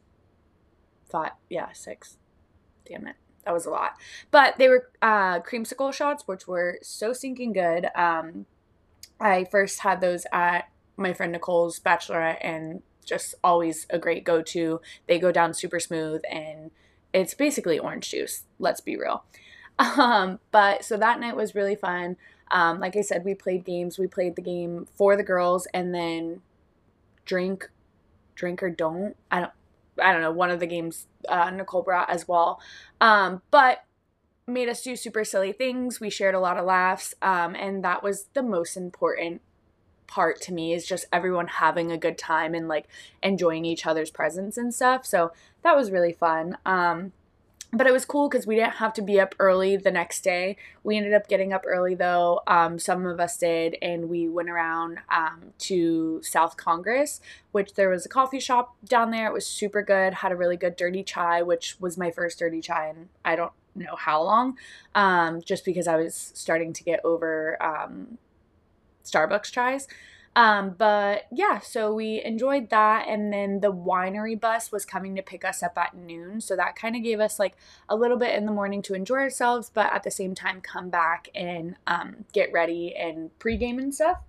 Thought, 1.08 1.36
yeah, 1.50 1.72
six. 1.72 2.16
Damn 2.86 3.06
it, 3.06 3.16
that 3.44 3.52
was 3.52 3.66
a 3.66 3.70
lot. 3.70 3.92
But 4.30 4.56
they 4.58 4.68
were 4.68 4.90
uh, 5.02 5.40
creamsicle 5.40 5.92
shots, 5.92 6.26
which 6.26 6.48
were 6.48 6.78
so 6.82 7.12
stinking 7.12 7.52
good. 7.52 7.88
Um, 7.94 8.46
I 9.20 9.44
first 9.44 9.80
had 9.80 10.00
those 10.00 10.26
at 10.32 10.68
my 10.96 11.12
friend 11.12 11.32
Nicole's 11.32 11.78
bachelorette, 11.78 12.38
and 12.40 12.82
just 13.04 13.34
always 13.42 13.86
a 13.90 13.98
great 13.98 14.24
go 14.24 14.42
to. 14.42 14.80
They 15.06 15.18
go 15.18 15.32
down 15.32 15.54
super 15.54 15.80
smooth, 15.80 16.22
and 16.30 16.70
it's 17.12 17.34
basically 17.34 17.78
orange 17.78 18.10
juice. 18.10 18.44
Let's 18.58 18.80
be 18.80 18.96
real. 18.96 19.24
Um, 19.78 20.38
but 20.52 20.84
so 20.84 20.96
that 20.98 21.18
night 21.18 21.34
was 21.34 21.54
really 21.54 21.74
fun. 21.74 22.16
Um, 22.50 22.78
like 22.78 22.94
I 22.94 23.00
said, 23.00 23.24
we 23.24 23.34
played 23.34 23.64
games. 23.64 23.98
We 23.98 24.06
played 24.06 24.36
the 24.36 24.42
game 24.42 24.86
for 24.94 25.16
the 25.16 25.24
girls, 25.24 25.66
and 25.72 25.94
then 25.94 26.42
drink, 27.24 27.68
drink 28.34 28.62
or 28.62 28.70
don't. 28.70 29.16
I 29.30 29.40
don't. 29.40 29.52
I 30.00 30.12
don't 30.12 30.20
know. 30.20 30.30
One 30.30 30.50
of 30.50 30.60
the 30.60 30.66
games 30.66 31.06
uh, 31.28 31.50
Nicole 31.50 31.82
brought 31.82 32.10
as 32.10 32.28
well, 32.28 32.60
um, 33.00 33.42
but 33.50 33.84
made 34.46 34.68
us 34.68 34.82
do 34.82 34.94
super 34.94 35.24
silly 35.24 35.52
things. 35.52 36.00
We 36.00 36.10
shared 36.10 36.34
a 36.34 36.40
lot 36.40 36.58
of 36.58 36.66
laughs, 36.66 37.14
um, 37.22 37.54
and 37.54 37.82
that 37.82 38.02
was 38.02 38.26
the 38.34 38.42
most 38.42 38.76
important 38.76 39.40
part 40.12 40.42
to 40.42 40.52
me 40.52 40.74
is 40.74 40.86
just 40.86 41.06
everyone 41.10 41.46
having 41.46 41.90
a 41.90 41.96
good 41.96 42.18
time 42.18 42.54
and 42.54 42.68
like 42.68 42.86
enjoying 43.22 43.64
each 43.64 43.86
other's 43.86 44.10
presence 44.10 44.58
and 44.58 44.74
stuff. 44.74 45.06
So 45.06 45.32
that 45.62 45.74
was 45.74 45.90
really 45.90 46.12
fun. 46.12 46.58
Um, 46.66 47.12
but 47.72 47.86
it 47.86 47.92
was 47.94 48.04
cool 48.04 48.28
because 48.28 48.46
we 48.46 48.56
didn't 48.56 48.74
have 48.74 48.92
to 48.92 49.00
be 49.00 49.18
up 49.18 49.34
early 49.38 49.78
the 49.78 49.90
next 49.90 50.20
day. 50.22 50.58
We 50.84 50.98
ended 50.98 51.14
up 51.14 51.26
getting 51.28 51.54
up 51.54 51.64
early 51.66 51.94
though. 51.94 52.42
Um, 52.46 52.78
some 52.78 53.06
of 53.06 53.18
us 53.18 53.38
did, 53.38 53.78
and 53.80 54.10
we 54.10 54.28
went 54.28 54.50
around 54.50 54.98
um, 55.08 55.54
to 55.60 56.20
South 56.22 56.58
Congress, 56.58 57.22
which 57.52 57.72
there 57.72 57.88
was 57.88 58.04
a 58.04 58.10
coffee 58.10 58.40
shop 58.40 58.76
down 58.84 59.10
there. 59.10 59.26
It 59.26 59.32
was 59.32 59.46
super 59.46 59.80
good. 59.80 60.12
Had 60.12 60.32
a 60.32 60.36
really 60.36 60.58
good 60.58 60.76
dirty 60.76 61.02
chai, 61.02 61.40
which 61.40 61.80
was 61.80 61.96
my 61.96 62.10
first 62.10 62.38
dirty 62.38 62.60
chai, 62.60 62.88
and 62.88 63.08
I 63.24 63.36
don't 63.36 63.52
know 63.74 63.96
how 63.96 64.22
long, 64.22 64.58
um, 64.94 65.40
just 65.40 65.64
because 65.64 65.88
I 65.88 65.96
was 65.96 66.32
starting 66.34 66.74
to 66.74 66.84
get 66.84 67.00
over 67.06 67.56
um, 67.62 68.18
Starbucks 69.04 69.52
chais. 69.52 69.86
Um, 70.34 70.74
but 70.78 71.24
yeah, 71.30 71.58
so 71.60 71.92
we 71.92 72.22
enjoyed 72.24 72.70
that. 72.70 73.06
And 73.06 73.30
then 73.32 73.60
the 73.60 73.70
winery 73.72 74.40
bus 74.40 74.72
was 74.72 74.86
coming 74.86 75.14
to 75.16 75.22
pick 75.22 75.44
us 75.44 75.62
up 75.62 75.76
at 75.76 75.94
noon. 75.94 76.40
So 76.40 76.56
that 76.56 76.74
kind 76.74 76.96
of 76.96 77.02
gave 77.02 77.20
us 77.20 77.38
like 77.38 77.54
a 77.88 77.96
little 77.96 78.16
bit 78.16 78.34
in 78.34 78.46
the 78.46 78.52
morning 78.52 78.80
to 78.82 78.94
enjoy 78.94 79.16
ourselves, 79.16 79.70
but 79.72 79.92
at 79.92 80.04
the 80.04 80.10
same 80.10 80.34
time, 80.34 80.62
come 80.62 80.88
back 80.88 81.28
and 81.34 81.76
um, 81.86 82.24
get 82.32 82.50
ready 82.50 82.94
and 82.96 83.30
pregame 83.38 83.76
and 83.78 83.94
stuff. 83.94 84.20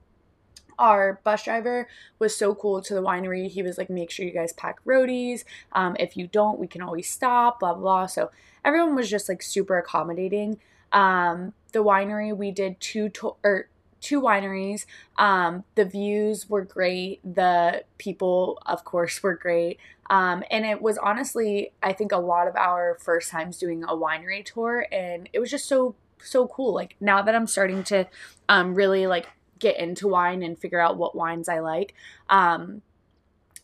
our 0.79 1.21
bus 1.23 1.43
driver 1.45 1.87
was 2.19 2.35
so 2.35 2.55
cool 2.55 2.81
to 2.81 2.93
the 2.93 3.01
winery. 3.01 3.47
He 3.49 3.61
was 3.63 3.77
like, 3.77 3.89
make 3.89 4.09
sure 4.11 4.25
you 4.25 4.31
guys 4.33 4.53
pack 4.53 4.83
roadies. 4.85 5.43
Um, 5.71 5.95
if 5.99 6.17
you 6.17 6.27
don't, 6.27 6.59
we 6.59 6.67
can 6.67 6.81
always 6.81 7.09
stop, 7.09 7.59
blah, 7.59 7.75
blah. 7.75 8.07
So 8.07 8.31
everyone 8.65 8.95
was 8.95 9.09
just 9.09 9.29
like 9.29 9.41
super 9.41 9.77
accommodating. 9.77 10.59
Um, 10.91 11.53
the 11.71 11.83
winery, 11.83 12.35
we 12.35 12.51
did 12.51 12.79
two 12.79 13.09
to- 13.09 13.35
or 13.43 13.69
two 14.03 14.21
wineries. 14.21 14.85
Um, 15.17 15.63
the 15.75 15.85
views 15.85 16.49
were 16.49 16.63
great. 16.63 17.21
The 17.23 17.83
people, 17.97 18.61
of 18.65 18.83
course, 18.83 19.23
were 19.23 19.35
great. 19.35 19.79
Um, 20.09 20.43
and 20.51 20.65
it 20.65 20.81
was 20.81 20.97
honestly, 20.97 21.71
I 21.81 21.93
think, 21.93 22.11
a 22.11 22.17
lot 22.17 22.47
of 22.47 22.55
our 22.55 22.97
first 23.01 23.31
times 23.31 23.57
doing 23.57 23.83
a 23.83 23.95
winery 23.95 24.45
tour. 24.45 24.85
And 24.91 25.29
it 25.33 25.39
was 25.39 25.49
just 25.49 25.67
so, 25.67 25.95
so 26.19 26.47
cool. 26.47 26.73
Like 26.73 26.95
now 26.99 27.21
that 27.21 27.33
I'm 27.33 27.47
starting 27.47 27.83
to 27.85 28.05
um, 28.49 28.75
really 28.75 29.07
like 29.07 29.27
get 29.59 29.79
into 29.79 30.09
wine 30.09 30.43
and 30.43 30.59
figure 30.59 30.79
out 30.79 30.97
what 30.97 31.15
wines 31.15 31.47
I 31.47 31.59
like. 31.59 31.95
Um, 32.29 32.81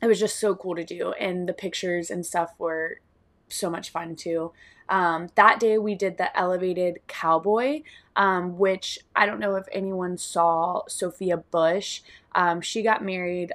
it 0.01 0.07
was 0.07 0.17
just 0.17 0.39
so 0.39 0.55
cool 0.55 0.75
to 0.75 0.85
do, 0.85 1.11
and 1.11 1.47
the 1.47 1.53
pictures 1.53 2.09
and 2.09 2.25
stuff 2.25 2.53
were 2.57 3.01
so 3.49 3.69
much 3.69 3.89
fun 3.89 4.15
too. 4.15 4.53
Um, 4.89 5.29
that 5.35 5.59
day 5.59 5.77
we 5.77 5.95
did 5.95 6.17
the 6.17 6.35
elevated 6.37 6.99
cowboy, 7.07 7.83
um, 8.15 8.57
which 8.57 8.99
I 9.15 9.25
don't 9.25 9.39
know 9.39 9.55
if 9.55 9.65
anyone 9.71 10.17
saw 10.17 10.81
Sophia 10.87 11.37
Bush. 11.37 12.01
Um, 12.33 12.61
she 12.61 12.81
got 12.81 13.03
married 13.03 13.53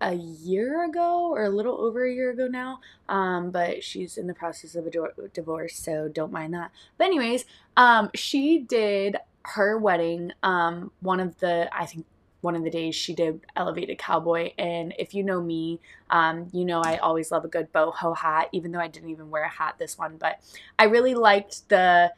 a 0.00 0.14
year 0.14 0.84
ago 0.84 1.30
or 1.30 1.44
a 1.44 1.50
little 1.50 1.78
over 1.78 2.06
a 2.06 2.12
year 2.12 2.30
ago 2.30 2.46
now, 2.46 2.80
um, 3.08 3.50
but 3.50 3.84
she's 3.84 4.16
in 4.16 4.26
the 4.26 4.34
process 4.34 4.74
of 4.74 4.86
a 4.86 4.90
do- 4.90 5.30
divorce, 5.34 5.76
so 5.76 6.08
don't 6.08 6.32
mind 6.32 6.54
that. 6.54 6.70
But, 6.96 7.04
anyways, 7.04 7.44
um, 7.76 8.10
she 8.14 8.58
did 8.58 9.16
her 9.44 9.76
wedding, 9.76 10.32
um, 10.42 10.90
one 11.00 11.20
of 11.20 11.38
the, 11.40 11.68
I 11.72 11.86
think, 11.86 12.06
one 12.40 12.56
of 12.56 12.64
the 12.64 12.70
days 12.70 12.94
she 12.94 13.14
did 13.14 13.40
elevated 13.56 13.98
cowboy 13.98 14.50
and 14.58 14.94
if 14.98 15.14
you 15.14 15.22
know 15.22 15.40
me 15.40 15.80
um, 16.10 16.48
you 16.52 16.64
know 16.64 16.80
i 16.80 16.96
always 16.98 17.30
love 17.30 17.44
a 17.44 17.48
good 17.48 17.72
boho 17.72 18.16
hat 18.16 18.48
even 18.52 18.72
though 18.72 18.80
i 18.80 18.88
didn't 18.88 19.10
even 19.10 19.30
wear 19.30 19.44
a 19.44 19.48
hat 19.48 19.76
this 19.78 19.98
one 19.98 20.16
but 20.16 20.40
i 20.78 20.84
really 20.84 21.14
liked 21.14 21.68
the 21.68 22.12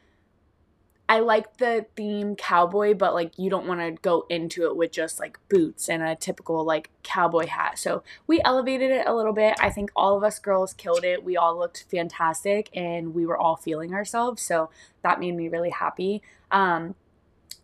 I 1.09 1.19
like 1.19 1.57
the 1.57 1.85
theme 1.95 2.35
cowboy, 2.35 2.93
but 2.93 3.13
like 3.13 3.37
you 3.37 3.49
don't 3.49 3.67
want 3.67 3.81
to 3.81 3.91
go 4.01 4.25
into 4.29 4.65
it 4.65 4.77
with 4.77 4.91
just 4.91 5.19
like 5.19 5.37
boots 5.49 5.89
and 5.89 6.01
a 6.01 6.15
typical 6.15 6.63
like 6.63 6.89
cowboy 7.03 7.47
hat. 7.47 7.77
So 7.77 8.03
we 8.25 8.41
elevated 8.43 8.89
it 8.89 9.05
a 9.05 9.13
little 9.13 9.33
bit. 9.33 9.55
I 9.59 9.69
think 9.69 9.91
all 9.95 10.15
of 10.15 10.23
us 10.23 10.39
girls 10.39 10.73
killed 10.73 11.03
it. 11.03 11.23
We 11.23 11.35
all 11.35 11.57
looked 11.57 11.85
fantastic 11.91 12.69
and 12.73 13.13
we 13.13 13.25
were 13.25 13.37
all 13.37 13.57
feeling 13.57 13.93
ourselves. 13.93 14.41
So 14.41 14.69
that 15.01 15.19
made 15.19 15.35
me 15.35 15.49
really 15.49 15.71
happy. 15.71 16.21
Um, 16.51 16.95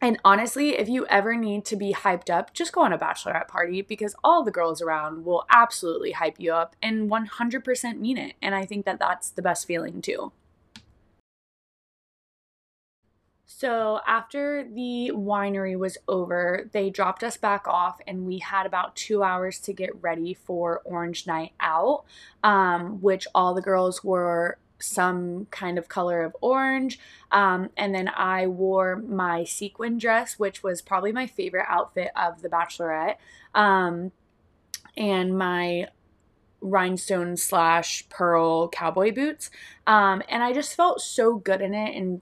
and 0.01 0.18
honestly, 0.24 0.77
if 0.77 0.88
you 0.88 1.06
ever 1.08 1.36
need 1.36 1.65
to 1.65 1.75
be 1.75 1.94
hyped 1.94 2.29
up, 2.29 2.53
just 2.53 2.72
go 2.72 2.82
on 2.82 2.94
a 2.94 2.98
bachelorette 2.98 3.50
party 3.50 3.82
because 3.82 4.15
all 4.24 4.44
the 4.44 4.51
girls 4.51 4.82
around 4.82 5.25
will 5.25 5.46
absolutely 5.50 6.13
hype 6.13 6.39
you 6.39 6.53
up 6.53 6.75
and 6.82 7.10
100% 7.12 8.00
mean 8.00 8.18
it. 8.18 8.36
And 8.41 8.56
I 8.56 8.65
think 8.65 8.86
that 8.86 9.00
that's 9.00 9.29
the 9.29 9.41
best 9.41 9.68
feeling 9.68 10.01
too. 10.01 10.32
So, 13.46 14.00
after 14.08 14.63
the 14.63 15.12
winery 15.13 15.77
was 15.77 15.98
over, 16.08 16.70
they 16.72 16.89
dropped 16.89 17.25
us 17.25 17.36
back 17.36 17.68
off, 17.68 18.00
and 18.08 18.25
we 18.25 18.38
had 18.38 18.65
about 18.65 18.96
two 18.96 19.22
hours 19.22 19.60
to 19.62 19.74
get 19.74 20.01
ready 20.01 20.34
for 20.34 20.82
Orange 20.86 21.27
Night 21.27 21.51
Out, 21.60 22.06
um, 22.41 23.01
which 23.01 23.27
all 23.36 23.53
the 23.53 23.62
girls 23.62 24.01
were 24.01 24.60
some 24.81 25.45
kind 25.51 25.77
of 25.77 25.88
color 25.88 26.24
of 26.24 26.36
orange. 26.41 27.00
Um, 27.31 27.69
and 27.77 27.93
then 27.93 28.09
I 28.09 28.48
wore 28.48 28.95
my 28.98 29.43
sequin 29.43 29.98
dress, 29.98 30.39
which 30.39 30.63
was 30.63 30.81
probably 30.81 31.12
my 31.12 31.27
favorite 31.27 31.65
outfit 31.67 32.12
of 32.15 32.41
the 32.41 32.50
bachelorette, 32.50 33.15
um, 33.53 34.12
and 34.98 35.38
my 35.38 35.88
rhinestone 36.62 37.38
slash 37.38 38.07
pearl 38.09 38.67
cowboy 38.67 39.13
boots. 39.13 39.50
Um, 39.88 40.21
and 40.27 40.43
I 40.43 40.53
just 40.53 40.75
felt 40.75 41.01
so 41.01 41.38
good 41.38 41.62
in 41.62 41.74
it 41.74 41.95
and 41.95 42.21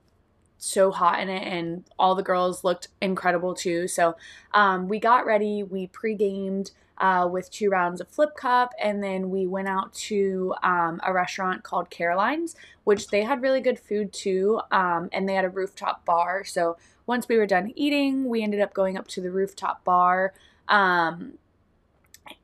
so 0.58 0.92
hot 0.92 1.20
in 1.20 1.30
it 1.30 1.44
and 1.44 1.84
all 2.00 2.16
the 2.16 2.24
girls 2.24 2.64
looked 2.64 2.88
incredible 3.02 3.54
too 3.54 3.88
so 3.88 4.16
um, 4.54 4.88
we 4.88 5.00
got 5.00 5.26
ready 5.26 5.62
we 5.62 5.88
pre-gamed 5.88 6.72
uh, 7.00 7.28
with 7.32 7.50
two 7.52 7.70
rounds 7.70 8.02
of 8.02 8.08
flip 8.08 8.36
cup. 8.36 8.74
And 8.82 9.04
then 9.04 9.30
we 9.30 9.48
went 9.48 9.68
out 9.68 9.94
to 9.94 10.54
um, 10.64 11.00
a 11.06 11.14
restaurant 11.14 11.64
called 11.64 11.90
caroline's 11.90 12.56
which 12.84 13.10
they 13.10 13.24
had 13.24 13.42
really 13.42 13.60
good 13.60 13.78
food 13.78 14.14
too 14.14 14.62
um, 14.72 15.10
and 15.12 15.28
they 15.28 15.34
had 15.34 15.46
a 15.46 15.50
rooftop 15.50 16.06
bar. 16.06 16.44
So 16.46 16.78
once 17.06 17.28
we 17.28 17.38
were 17.38 17.46
done 17.46 17.74
eating 17.76 18.26
we 18.30 18.42
ended 18.42 18.62
up 18.62 18.74
going 18.74 18.98
up 18.98 19.08
to 19.10 19.22
the 19.22 19.30
rooftop 19.30 19.84
bar 19.84 20.34
um, 20.70 21.34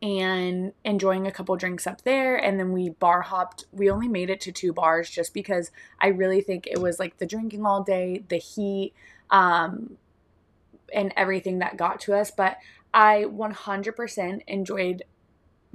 and 0.02 0.74
enjoying 0.84 1.28
a 1.28 1.32
couple 1.32 1.56
drinks 1.56 1.88
up 1.88 2.02
there. 2.04 2.36
And 2.36 2.60
then 2.60 2.72
we 2.74 2.90
bar 2.90 3.22
hopped. 3.22 3.66
We 3.72 3.90
only 3.90 4.08
made 4.08 4.30
it 4.30 4.42
to 4.42 4.52
two 4.52 4.74
bars 4.74 5.10
just 5.10 5.34
because 5.34 5.72
i 6.00 6.08
really 6.08 6.42
think 6.42 6.68
it 6.68 6.80
was 6.80 7.00
like 7.00 7.18
the 7.18 7.26
drinking 7.26 7.66
all 7.66 7.84
day 7.84 8.24
the 8.28 8.38
heat 8.38 8.94
um 9.30 9.98
and 10.94 11.14
everything 11.16 11.60
that 11.60 11.78
got 11.78 12.00
to 12.00 12.14
us 12.14 12.32
but 12.32 12.58
i 12.94 13.26
100% 13.28 14.42
enjoyed 14.48 15.04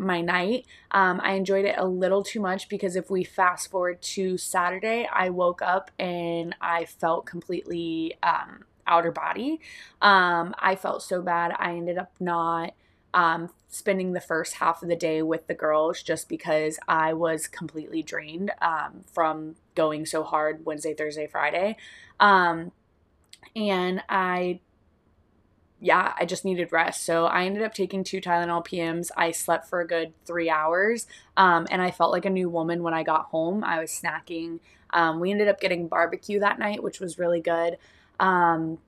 my 0.00 0.20
night. 0.20 0.64
Um, 0.92 1.20
i 1.24 1.32
enjoyed 1.32 1.64
it 1.64 1.74
a 1.76 1.86
little 1.86 2.22
too 2.22 2.40
much 2.40 2.68
because 2.68 2.94
if 2.94 3.10
we 3.10 3.24
fast 3.24 3.70
forward 3.70 4.00
to 4.02 4.38
saturday 4.38 5.08
i 5.12 5.28
woke 5.28 5.60
up 5.60 5.90
and 5.98 6.54
i 6.60 6.84
felt 6.84 7.26
completely 7.26 8.14
um, 8.22 8.64
outer 8.88 9.12
body. 9.12 9.60
Um, 10.00 10.54
i 10.58 10.74
felt 10.74 11.02
so 11.02 11.20
bad. 11.22 11.54
I 11.58 11.72
ended 11.76 11.98
up 11.98 12.10
not 12.18 12.72
um, 13.14 13.50
spending 13.68 14.12
the 14.12 14.20
first 14.20 14.54
half 14.54 14.82
of 14.82 14.88
the 14.88 14.96
day 14.96 15.22
with 15.22 15.46
the 15.46 15.54
girls 15.54 16.02
just 16.02 16.28
because 16.28 16.78
I 16.88 17.12
was 17.12 17.46
completely 17.46 18.02
drained 18.02 18.50
um, 18.60 19.04
from 19.12 19.56
going 19.74 20.06
so 20.06 20.22
hard 20.22 20.64
Wednesday, 20.64 20.94
Thursday, 20.94 21.26
Friday. 21.26 21.76
Um, 22.20 22.72
and 23.54 24.02
I, 24.08 24.60
yeah, 25.80 26.12
I 26.18 26.24
just 26.24 26.44
needed 26.44 26.72
rest. 26.72 27.04
So 27.04 27.26
I 27.26 27.44
ended 27.44 27.62
up 27.62 27.72
taking 27.72 28.02
two 28.02 28.20
Tylenol 28.20 28.66
PMs. 28.66 29.10
I 29.16 29.30
slept 29.30 29.68
for 29.68 29.80
a 29.80 29.86
good 29.86 30.12
three 30.24 30.50
hours 30.50 31.06
um, 31.36 31.66
and 31.70 31.80
I 31.80 31.90
felt 31.90 32.10
like 32.10 32.24
a 32.24 32.30
new 32.30 32.48
woman 32.48 32.82
when 32.82 32.94
I 32.94 33.04
got 33.04 33.26
home. 33.26 33.62
I 33.62 33.78
was 33.78 33.90
snacking. 33.90 34.58
Um, 34.90 35.20
we 35.20 35.30
ended 35.30 35.48
up 35.48 35.60
getting 35.60 35.86
barbecue 35.86 36.40
that 36.40 36.58
night, 36.58 36.82
which 36.82 36.98
was 36.98 37.18
really 37.18 37.40
good. 37.40 37.78
Um, 38.18 38.78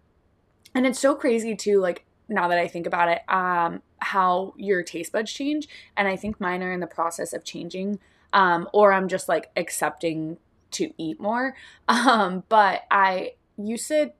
and 0.74 0.86
it's 0.86 0.98
so 0.98 1.14
crazy 1.14 1.54
too. 1.54 1.80
Like, 1.80 2.04
now 2.28 2.48
that 2.48 2.58
I 2.58 2.66
think 2.68 2.86
about 2.86 3.08
it, 3.08 3.22
um, 3.28 3.82
how 3.98 4.54
your 4.56 4.82
taste 4.82 5.12
buds 5.12 5.32
change. 5.32 5.68
And 5.96 6.08
I 6.08 6.16
think 6.16 6.40
mine 6.40 6.62
are 6.62 6.72
in 6.72 6.80
the 6.80 6.86
process 6.86 7.32
of 7.32 7.44
changing. 7.44 8.00
Um, 8.32 8.68
or 8.72 8.92
I'm 8.92 9.08
just 9.08 9.28
like 9.28 9.50
accepting 9.56 10.38
to 10.72 10.92
eat 10.98 11.20
more. 11.20 11.54
Um, 11.88 12.44
but 12.48 12.82
I 12.90 13.32
used 13.56 13.88
to 13.88 14.12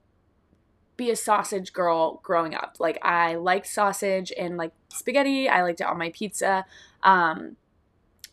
be 1.00 1.11
a 1.11 1.16
sausage 1.16 1.73
girl 1.73 2.21
growing 2.23 2.54
up. 2.54 2.76
Like 2.78 2.99
I 3.02 3.35
liked 3.35 3.66
sausage 3.66 4.33
and 4.38 4.57
like 4.57 4.73
spaghetti. 4.90 5.49
I 5.49 5.62
liked 5.62 5.80
it 5.80 5.87
on 5.87 5.99
my 5.99 6.11
pizza. 6.11 6.66
Um, 7.02 7.57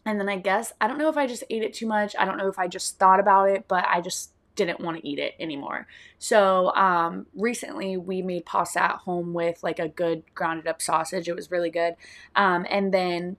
and 0.05 0.19
then 0.19 0.27
I 0.29 0.37
guess 0.37 0.73
I 0.79 0.87
don't 0.87 0.97
know 0.97 1.09
if 1.09 1.17
I 1.17 1.27
just 1.27 1.45
ate 1.49 1.63
it 1.63 1.73
too 1.73 1.87
much. 1.87 2.15
I 2.19 2.25
don't 2.25 2.37
know 2.37 2.49
if 2.49 2.59
I 2.59 2.67
just 2.67 2.99
thought 2.99 3.19
about 3.19 3.49
it, 3.49 3.65
but 3.67 3.85
I 3.89 4.01
just 4.01 4.31
didn't 4.55 4.81
want 4.81 4.97
to 4.97 5.07
eat 5.07 5.17
it 5.17 5.35
anymore. 5.39 5.87
So 6.19 6.73
um, 6.75 7.27
recently 7.35 7.95
we 7.95 8.21
made 8.21 8.45
pasta 8.45 8.83
at 8.83 8.95
home 8.97 9.33
with 9.33 9.63
like 9.63 9.79
a 9.79 9.87
good 9.87 10.23
grounded 10.35 10.67
up 10.67 10.81
sausage. 10.81 11.29
It 11.29 11.35
was 11.35 11.49
really 11.49 11.69
good. 11.69 11.95
Um, 12.35 12.65
and 12.69 12.93
then 12.93 13.37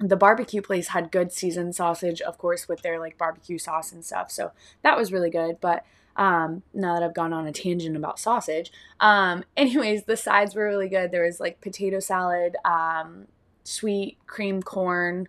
the 0.00 0.16
barbecue 0.16 0.62
place 0.62 0.88
had 0.88 1.12
good 1.12 1.30
seasoned 1.30 1.76
sausage, 1.76 2.20
of 2.22 2.36
course, 2.38 2.66
with 2.66 2.82
their 2.82 2.98
like 2.98 3.16
barbecue 3.16 3.58
sauce 3.58 3.92
and 3.92 4.04
stuff. 4.04 4.32
So 4.32 4.50
that 4.82 4.96
was 4.96 5.12
really 5.12 5.30
good. 5.30 5.58
But 5.60 5.84
um, 6.20 6.62
now 6.74 6.92
that 6.92 7.02
I've 7.02 7.14
gone 7.14 7.32
on 7.32 7.46
a 7.46 7.52
tangent 7.52 7.96
about 7.96 8.18
sausage, 8.20 8.70
um, 9.00 9.42
anyways, 9.56 10.04
the 10.04 10.18
sides 10.18 10.54
were 10.54 10.66
really 10.66 10.88
good. 10.88 11.10
There 11.10 11.24
was 11.24 11.40
like 11.40 11.62
potato 11.62 11.98
salad, 11.98 12.56
um, 12.64 13.26
sweet 13.64 14.18
cream 14.26 14.62
corn, 14.62 15.28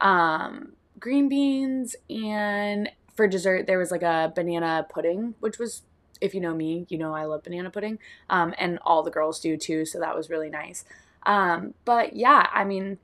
um, 0.00 0.74
green 1.00 1.28
beans, 1.28 1.96
and 2.08 2.88
for 3.16 3.26
dessert, 3.26 3.66
there 3.66 3.78
was 3.78 3.90
like 3.90 4.02
a 4.02 4.32
banana 4.32 4.86
pudding, 4.88 5.34
which 5.40 5.58
was, 5.58 5.82
if 6.20 6.34
you 6.34 6.40
know 6.40 6.54
me, 6.54 6.86
you 6.88 6.98
know 6.98 7.16
I 7.16 7.24
love 7.24 7.42
banana 7.42 7.70
pudding. 7.70 7.98
Um, 8.30 8.54
and 8.58 8.78
all 8.82 9.02
the 9.02 9.10
girls 9.10 9.40
do 9.40 9.56
too, 9.56 9.84
so 9.84 9.98
that 9.98 10.14
was 10.14 10.30
really 10.30 10.50
nice. 10.50 10.84
Um, 11.24 11.74
but 11.84 12.14
yeah, 12.14 12.48
I 12.54 12.62
mean, 12.62 12.98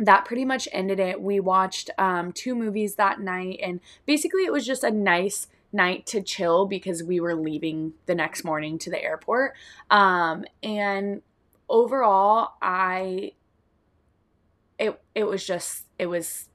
that 0.00 0.24
pretty 0.24 0.44
much 0.44 0.68
ended 0.72 0.98
it. 0.98 1.22
We 1.22 1.38
watched 1.38 1.90
um, 1.98 2.32
two 2.32 2.56
movies 2.56 2.96
that 2.96 3.20
night, 3.20 3.60
and 3.62 3.78
basically 4.06 4.42
it 4.42 4.52
was 4.52 4.66
just 4.66 4.82
a 4.82 4.90
nice 4.90 5.46
night 5.72 6.06
to 6.06 6.22
chill 6.22 6.66
because 6.66 7.02
we 7.02 7.20
were 7.20 7.34
leaving 7.34 7.92
the 8.06 8.14
next 8.14 8.44
morning 8.44 8.78
to 8.78 8.90
the 8.90 9.02
airport. 9.02 9.54
Um, 9.90 10.44
and 10.62 11.22
overall, 11.68 12.52
I 12.62 13.32
it 14.78 15.00
it 15.14 15.24
was 15.24 15.46
just 15.46 15.84
it 15.98 16.06
was 16.06 16.48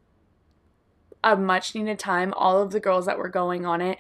a 1.24 1.36
much 1.36 1.76
needed 1.76 2.00
time. 2.00 2.34
All 2.36 2.62
of 2.62 2.72
the 2.72 2.80
girls 2.80 3.06
that 3.06 3.18
were 3.18 3.30
going 3.30 3.66
on 3.66 3.82
it 3.82 3.98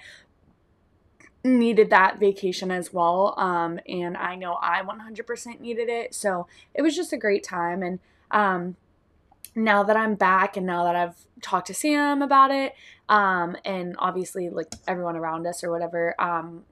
needed 1.43 1.89
that 1.89 2.19
vacation 2.19 2.71
as 2.71 2.93
well. 2.93 3.37
Um, 3.37 3.79
and 3.87 4.15
I 4.15 4.35
know 4.35 4.57
I 4.61 4.81
100% 4.81 5.59
needed 5.59 5.89
it. 5.89 6.13
So 6.13 6.47
it 6.73 6.81
was 6.81 6.95
just 6.95 7.11
a 7.11 7.17
great 7.17 7.43
time. 7.43 7.83
And 7.83 7.99
um, 8.31 8.75
now 9.55 9.83
that 9.83 9.95
I'm 9.95 10.15
back 10.15 10.57
and 10.57 10.65
now 10.65 10.83
that 10.85 10.95
I've 10.95 11.15
talked 11.41 11.67
to 11.67 11.73
Sam 11.73 12.21
about 12.21 12.51
it, 12.51 12.73
um, 13.09 13.55
and 13.65 13.95
obviously 13.99 14.49
like 14.49 14.73
everyone 14.87 15.15
around 15.15 15.45
us 15.45 15.63
or 15.63 15.71
whatever, 15.71 16.19
um, 16.19 16.63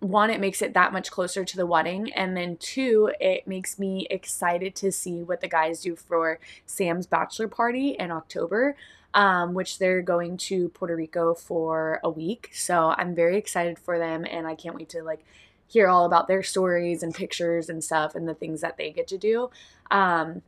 one, 0.00 0.30
it 0.30 0.40
makes 0.40 0.62
it 0.62 0.74
that 0.74 0.92
much 0.92 1.10
closer 1.10 1.44
to 1.44 1.56
the 1.56 1.66
wedding. 1.66 2.12
And 2.12 2.36
then 2.36 2.56
two, 2.56 3.10
it 3.20 3.46
makes 3.46 3.78
me 3.78 4.06
excited 4.10 4.74
to 4.76 4.92
see 4.92 5.22
what 5.22 5.40
the 5.40 5.48
guys 5.48 5.82
do 5.82 5.96
for 5.96 6.38
Sam's 6.66 7.06
bachelor 7.06 7.48
party 7.48 7.90
in 7.98 8.10
October, 8.10 8.76
um, 9.14 9.54
which 9.54 9.78
they're 9.78 10.02
going 10.02 10.36
to 10.36 10.68
Puerto 10.70 10.94
Rico 10.94 11.34
for 11.34 12.00
a 12.04 12.10
week. 12.10 12.50
So 12.52 12.94
I'm 12.96 13.14
very 13.14 13.36
excited 13.36 13.78
for 13.78 13.98
them 13.98 14.24
and 14.24 14.46
I 14.46 14.54
can't 14.54 14.76
wait 14.76 14.88
to 14.90 15.02
like 15.02 15.24
hear 15.66 15.88
all 15.88 16.04
about 16.04 16.28
their 16.28 16.42
stories 16.42 17.02
and 17.02 17.14
pictures 17.14 17.68
and 17.68 17.82
stuff 17.82 18.14
and 18.14 18.28
the 18.28 18.34
things 18.34 18.60
that 18.60 18.76
they 18.76 18.90
get 18.90 19.08
to 19.08 19.18
do. 19.18 19.50
Um, 19.90 20.42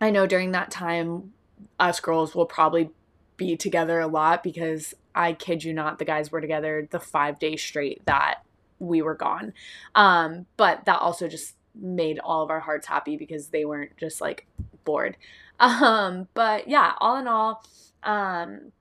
I 0.00 0.10
know 0.10 0.26
during 0.26 0.52
that 0.52 0.70
time, 0.70 1.32
us 1.78 2.00
girls 2.00 2.34
will 2.34 2.46
probably 2.46 2.90
be 3.36 3.56
together 3.56 4.00
a 4.00 4.06
lot 4.06 4.42
because 4.42 4.94
I 5.14 5.32
kid 5.32 5.64
you 5.64 5.72
not, 5.72 5.98
the 5.98 6.04
guys 6.04 6.30
were 6.30 6.40
together 6.40 6.86
the 6.90 7.00
five 7.00 7.38
days 7.38 7.62
straight 7.62 8.04
that 8.06 8.44
we 8.78 9.02
were 9.02 9.14
gone. 9.14 9.52
Um, 9.94 10.46
but 10.56 10.84
that 10.84 11.00
also 11.00 11.28
just 11.28 11.54
made 11.74 12.18
all 12.18 12.42
of 12.42 12.50
our 12.50 12.60
hearts 12.60 12.86
happy 12.86 13.16
because 13.16 13.48
they 13.48 13.64
weren't 13.64 13.96
just 13.96 14.20
like 14.20 14.46
bored. 14.84 15.16
Um, 15.58 16.28
but 16.34 16.68
yeah, 16.68 16.92
all 16.98 17.16
in 17.16 17.26
all, 17.26 17.64
um, 18.02 18.72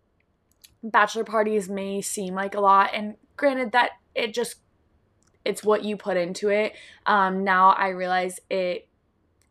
bachelor 0.84 1.24
parties 1.24 1.70
may 1.70 2.02
seem 2.02 2.36
like 2.36 2.54
a 2.54 2.60
lot, 2.60 2.90
and 2.94 3.16
granted 3.38 3.72
that 3.72 3.92
it 4.14 4.34
just 4.34 4.58
it's 5.46 5.64
what 5.64 5.86
you 5.86 5.96
put 5.96 6.18
into 6.18 6.50
it. 6.50 6.74
Um, 7.06 7.46
now 7.46 7.70
I 7.70 7.90
realize 7.90 8.42
it 8.50 8.90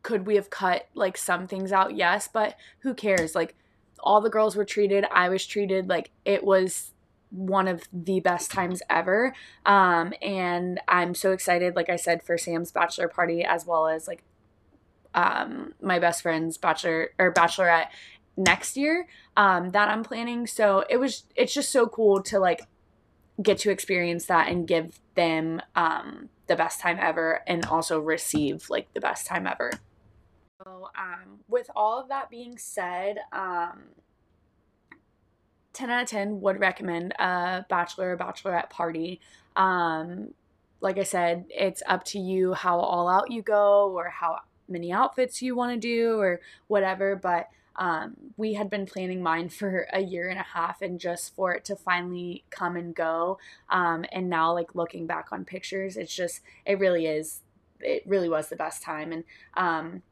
could 0.05 0.27
we 0.27 0.37
have 0.37 0.51
cut 0.51 0.89
like 0.95 1.17
some 1.17 1.49
things 1.49 1.73
out? 1.73 1.97
Yes, 1.97 2.29
but 2.33 2.57
who 2.81 2.95
cares? 2.95 3.35
Like 3.35 3.57
all 3.99 4.21
the 4.21 4.31
girls 4.31 4.55
were 4.55 4.65
treated, 4.65 5.05
I 5.11 5.29
was 5.29 5.45
treated 5.45 5.89
like 5.89 6.13
it 6.25 6.45
was 6.45 6.93
one 7.31 7.67
of 7.67 7.83
the 7.93 8.21
best 8.21 8.53
times 8.53 8.81
ever. 8.89 9.35
Um, 9.67 10.13
and 10.23 10.81
I'm 10.87 11.15
so 11.15 11.33
excited, 11.33 11.75
like 11.75 11.91
I 11.91 11.97
said, 11.97 12.23
for 12.23 12.39
Sam's 12.39 12.71
bachelor 12.71 13.09
party 13.09 13.43
as 13.43 13.67
well 13.67 13.89
as 13.89 14.07
like 14.07 14.23
um, 15.15 15.75
my 15.81 15.99
best 15.99 16.23
friend's 16.23 16.59
bachelor 16.59 17.11
or 17.19 17.33
bachelorette 17.33 17.89
next 18.37 18.77
year 18.77 19.09
um, 19.37 19.71
that 19.71 19.89
I'm 19.89 20.05
planning. 20.05 20.47
So 20.47 20.85
it 20.89 20.99
was 20.99 21.25
it's 21.35 21.55
just 21.55 21.73
so 21.73 21.87
cool 21.87 22.23
to 22.25 22.39
like 22.39 22.61
get 23.43 23.59
to 23.59 23.71
experience 23.71 24.27
that 24.27 24.49
and 24.49 24.69
give 24.69 25.01
them 25.15 25.63
um, 25.75 26.29
the 26.47 26.57
best 26.57 26.81
time 26.81 26.99
ever 27.01 27.41
and 27.47 27.65
also 27.67 27.99
receive 27.99 28.69
like 28.69 28.93
the 28.93 29.01
best 29.01 29.27
time 29.27 29.47
ever. 29.47 29.71
Um, 30.61 31.41
with 31.49 31.69
all 31.75 32.01
of 32.01 32.09
that 32.09 32.31
being 32.31 32.57
said, 32.59 33.19
um, 33.33 33.85
10 35.73 35.91
out 35.91 36.03
of 36.03 36.09
10 36.09 36.41
would 36.41 36.61
recommend 36.61 37.13
a 37.19 37.67
bachelor 37.69 38.13
or 38.13 38.17
bachelorette 38.17 38.71
party. 38.71 39.21
Um, 39.57 40.33
like 40.81 40.99
I 40.99 41.03
said, 41.03 41.47
it's 41.51 41.83
up 41.87 42.05
to 42.05 42.19
you 42.19 42.55
how 42.55 42.79
all 42.79 43.09
out 43.09 43.31
you 43.31 43.43
go 43.43 43.91
or 43.91 44.09
how 44.09 44.41
many 44.69 44.93
outfits 44.93 45.43
you 45.43 45.57
want 45.57 45.73
to 45.73 45.79
do 45.79 46.19
or 46.19 46.41
whatever. 46.69 47.17
But 47.17 47.49
um, 47.77 48.15
we 48.37 48.55
had 48.55 48.71
been 48.71 48.87
planning 48.87 49.23
mine 49.23 49.49
for 49.51 49.89
a 49.93 50.01
year 50.01 50.29
and 50.29 50.39
a 50.39 50.47
half, 50.55 50.81
and 50.81 51.01
just 51.01 51.35
for 51.35 51.53
it 51.53 51.65
to 51.67 51.77
finally 51.77 52.45
come 52.51 52.77
and 52.77 52.95
go. 52.95 53.39
Um, 53.69 54.05
and 54.13 54.31
now, 54.31 54.53
like 54.53 54.75
looking 54.75 55.07
back 55.07 55.29
on 55.33 55.45
pictures, 55.45 55.97
it's 55.97 56.15
just, 56.15 56.41
it 56.65 56.79
really 56.79 57.07
is, 57.07 57.41
it 57.81 58.05
really 58.07 58.29
was 58.29 58.49
the 58.49 58.57
best 58.57 58.83
time. 58.83 59.13
And 59.13 59.25
um, 59.55 60.03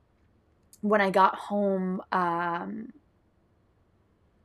when 0.82 1.00
I 1.00 1.10
got 1.10 1.36
home, 1.36 2.02
um, 2.12 2.92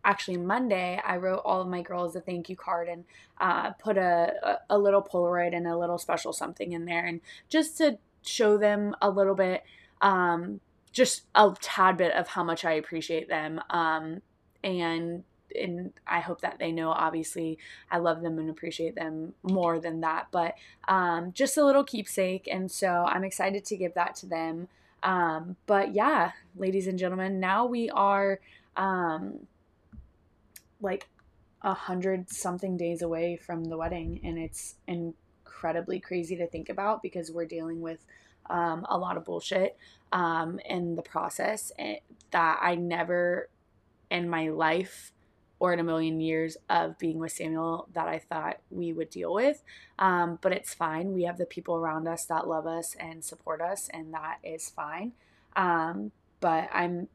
actually 0.05 0.37
Monday, 0.37 1.01
I 1.03 1.17
wrote 1.17 1.41
all 1.43 1.61
of 1.61 1.67
my 1.67 1.81
girls 1.81 2.15
a 2.15 2.21
thank 2.21 2.47
you 2.47 2.55
card 2.55 2.87
and 2.87 3.03
uh, 3.41 3.71
put 3.71 3.97
a, 3.97 4.59
a, 4.69 4.77
little 4.77 5.01
Polaroid 5.01 5.55
and 5.55 5.67
a 5.67 5.77
little 5.77 5.97
special 5.97 6.31
something 6.31 6.71
in 6.71 6.85
there, 6.85 7.05
and 7.05 7.19
just 7.49 7.77
to 7.79 7.97
show 8.21 8.57
them 8.57 8.95
a 9.01 9.09
little 9.09 9.35
bit, 9.35 9.63
um, 10.01 10.61
just 10.93 11.23
a 11.35 11.53
tad 11.59 11.97
bit 11.97 12.13
of 12.13 12.29
how 12.29 12.43
much 12.43 12.63
I 12.63 12.73
appreciate 12.73 13.27
them, 13.27 13.59
um, 13.69 14.21
and 14.63 15.23
and 15.59 15.93
I 16.05 16.19
hope 16.19 16.41
that 16.41 16.59
they 16.59 16.71
know. 16.71 16.91
Obviously, 16.91 17.57
I 17.89 17.97
love 17.97 18.21
them 18.21 18.37
and 18.37 18.49
appreciate 18.49 18.95
them 18.95 19.33
more 19.41 19.79
than 19.79 20.01
that, 20.01 20.27
but 20.31 20.53
um, 20.87 21.31
just 21.33 21.57
a 21.57 21.65
little 21.65 21.83
keepsake, 21.83 22.47
and 22.51 22.71
so 22.71 22.87
I'm 22.87 23.23
excited 23.23 23.65
to 23.65 23.77
give 23.77 23.95
that 23.95 24.15
to 24.17 24.27
them. 24.27 24.67
Um, 25.07 25.55
but 25.67 25.95
yeah, 25.95 26.31
ladies 26.57 26.85
and 26.85 26.99
gentlemen, 26.99 27.39
now 27.39 27.65
we 27.65 27.89
are 27.89 28.41
um, 28.75 29.47
like 30.81 31.07
a 31.61 31.73
hundred 31.73 32.29
something 32.29 32.75
days 32.75 33.01
away 33.01 33.37
from 33.37 33.63
the 33.63 33.77
wedding, 33.77 34.19
and 34.25 34.37
it's 34.37 34.75
incredibly 34.85 36.01
crazy 36.01 36.35
to 36.35 36.45
think 36.45 36.67
about 36.67 37.01
because 37.01 37.31
we're 37.31 37.45
dealing 37.45 37.79
with 37.79 38.05
um, 38.49 38.85
a 38.89 38.97
lot 38.97 39.15
of 39.15 39.23
bullshit 39.23 39.77
um, 40.11 40.59
in 40.65 40.95
the 40.95 41.01
process 41.01 41.71
eh, 41.79 41.99
that 42.31 42.59
I 42.61 42.75
never 42.75 43.49
in 44.11 44.27
my 44.27 44.49
life 44.49 45.13
or 45.59 45.73
in 45.73 45.79
a 45.79 45.83
million 45.83 46.19
years 46.19 46.57
of 46.69 46.97
being 46.99 47.19
with 47.19 47.31
Samuel 47.31 47.87
that 47.93 48.07
I 48.07 48.19
thought 48.19 48.57
we 48.69 48.93
would 48.93 49.09
deal 49.09 49.33
with. 49.33 49.63
Um, 49.97 50.37
but 50.41 50.51
it's 50.51 50.73
fine. 50.73 51.13
We 51.13 51.23
have 51.23 51.37
the 51.37 51.45
people 51.45 51.75
around 51.75 52.07
us 52.07 52.25
that 52.25 52.47
love 52.47 52.67
us 52.67 52.95
and 52.99 53.23
support 53.23 53.61
us, 53.61 53.89
and 53.91 54.13
that 54.13 54.37
is 54.43 54.69
fine. 54.69 55.13
Um, 55.55 56.11
but 56.39 56.69
I'm 56.71 57.07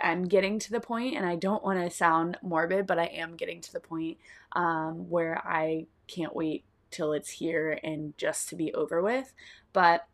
I'm 0.00 0.24
getting 0.26 0.58
to 0.58 0.70
the 0.70 0.80
point, 0.80 1.16
and 1.16 1.24
I 1.24 1.36
don't 1.36 1.62
want 1.62 1.78
to 1.78 1.88
sound 1.88 2.36
morbid, 2.42 2.86
but 2.86 2.98
I 2.98 3.04
am 3.04 3.36
getting 3.36 3.60
to 3.60 3.72
the 3.72 3.80
point 3.80 4.18
um, 4.52 5.08
where 5.08 5.40
I 5.46 5.86
can't 6.08 6.34
wait 6.34 6.64
till 6.90 7.12
it's 7.12 7.30
here 7.30 7.78
and 7.82 8.16
just 8.18 8.48
to 8.48 8.56
be 8.56 8.74
over 8.74 9.00
with. 9.00 9.32
But 9.72 10.06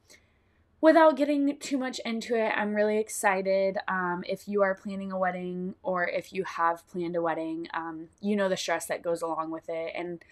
without 0.81 1.17
getting 1.17 1.59
too 1.59 1.79
much 1.79 2.01
into 2.05 2.37
it, 2.37 2.53
I'm 2.57 2.75
really 2.75 2.99
excited. 2.99 3.79
Um, 3.89 4.23
if 4.27 4.47
you 4.47 4.63
are 4.63 4.75
planning 4.75 5.13
a 5.13 5.19
wedding 5.19 5.75
or 5.83 6.07
if 6.07 6.33
you 6.33 6.45
have 6.45 6.87
planned 6.89 7.17
a 7.17 7.23
wedding, 7.23 7.69
um, 7.75 8.09
you 8.21 8.37
know 8.37 8.49
the 8.49 8.57
stress 8.57 8.87
that 8.87 9.03
goes 9.03 9.23
along 9.23 9.51
with 9.51 9.69
it. 9.69 9.93
And 9.97 10.23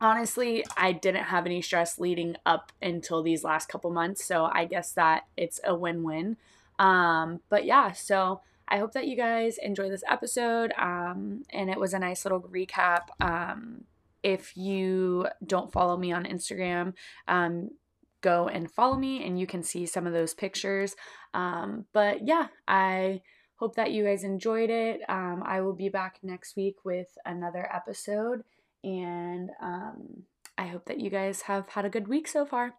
honestly, 0.00 0.64
I 0.76 0.92
didn't 0.92 1.24
have 1.24 1.46
any 1.46 1.60
stress 1.60 1.98
leading 1.98 2.36
up 2.46 2.72
until 2.80 3.22
these 3.22 3.42
last 3.42 3.68
couple 3.68 3.90
months. 3.90 4.24
So 4.24 4.48
I 4.52 4.64
guess 4.64 4.92
that 4.92 5.24
it's 5.36 5.60
a 5.64 5.74
win 5.74 6.02
win. 6.02 6.36
Um, 6.78 7.40
but 7.48 7.64
yeah, 7.64 7.92
so 7.92 8.42
I 8.68 8.78
hope 8.78 8.92
that 8.92 9.08
you 9.08 9.16
guys 9.16 9.58
enjoy 9.58 9.88
this 9.88 10.04
episode. 10.08 10.72
Um, 10.78 11.42
and 11.52 11.68
it 11.68 11.80
was 11.80 11.94
a 11.94 11.98
nice 11.98 12.24
little 12.24 12.40
recap. 12.40 13.08
Um, 13.20 13.84
if 14.22 14.56
you 14.56 15.26
don't 15.44 15.72
follow 15.72 15.96
me 15.96 16.12
on 16.12 16.24
Instagram, 16.24 16.92
um, 17.26 17.70
go 18.20 18.48
and 18.48 18.70
follow 18.70 18.96
me 18.96 19.24
and 19.24 19.38
you 19.38 19.46
can 19.46 19.62
see 19.62 19.86
some 19.86 20.06
of 20.06 20.12
those 20.12 20.34
pictures. 20.34 20.96
Um, 21.34 21.86
but 21.92 22.26
yeah, 22.26 22.48
I 22.66 23.22
hope 23.56 23.74
that 23.76 23.90
you 23.90 24.04
guys 24.04 24.24
enjoyed 24.24 24.70
it. 24.70 25.00
Um, 25.08 25.42
I 25.44 25.60
will 25.60 25.74
be 25.74 25.88
back 25.88 26.18
next 26.22 26.56
week 26.56 26.76
with 26.84 27.08
another 27.24 27.68
episode. 27.74 28.42
And 28.84 29.50
um, 29.60 30.24
I 30.56 30.66
hope 30.66 30.86
that 30.86 31.00
you 31.00 31.10
guys 31.10 31.42
have 31.42 31.68
had 31.70 31.84
a 31.84 31.90
good 31.90 32.08
week 32.08 32.28
so 32.28 32.46
far. 32.46 32.74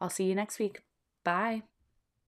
I'll 0.00 0.10
see 0.10 0.24
you 0.24 0.34
next 0.34 0.58
week. 0.58 0.82
Bye. 1.24 1.73